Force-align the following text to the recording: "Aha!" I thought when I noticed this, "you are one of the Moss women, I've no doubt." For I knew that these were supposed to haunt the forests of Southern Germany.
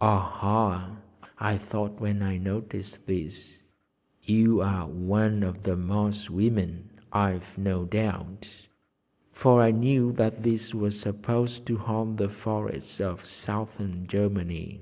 "Aha!" 0.00 0.96
I 1.38 1.56
thought 1.56 2.00
when 2.00 2.20
I 2.20 2.36
noticed 2.36 3.06
this, 3.06 3.58
"you 4.24 4.60
are 4.60 4.88
one 4.88 5.44
of 5.44 5.62
the 5.62 5.76
Moss 5.76 6.28
women, 6.28 6.90
I've 7.12 7.56
no 7.56 7.84
doubt." 7.84 8.66
For 9.30 9.62
I 9.62 9.70
knew 9.70 10.10
that 10.14 10.42
these 10.42 10.74
were 10.74 10.90
supposed 10.90 11.64
to 11.66 11.76
haunt 11.76 12.16
the 12.16 12.28
forests 12.28 13.00
of 13.00 13.24
Southern 13.24 14.08
Germany. 14.08 14.80